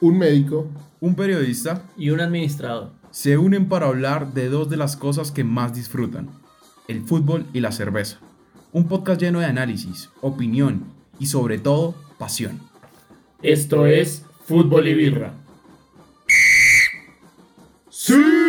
un 0.00 0.18
médico, 0.18 0.68
un 1.00 1.14
periodista 1.14 1.82
y 1.96 2.10
un 2.10 2.20
administrador 2.20 2.96
se 3.16 3.38
unen 3.38 3.66
para 3.66 3.86
hablar 3.86 4.34
de 4.34 4.50
dos 4.50 4.68
de 4.68 4.76
las 4.76 4.94
cosas 4.94 5.32
que 5.32 5.42
más 5.42 5.74
disfrutan, 5.74 6.28
el 6.86 7.00
fútbol 7.02 7.46
y 7.54 7.60
la 7.60 7.72
cerveza. 7.72 8.18
Un 8.72 8.88
podcast 8.88 9.18
lleno 9.18 9.38
de 9.38 9.46
análisis, 9.46 10.10
opinión 10.20 10.84
y 11.18 11.24
sobre 11.24 11.58
todo 11.58 11.94
pasión. 12.18 12.60
Esto 13.40 13.86
es 13.86 14.22
Fútbol 14.44 14.88
y 14.88 14.92
Birra. 14.92 15.32
¡Sí! 17.88 18.45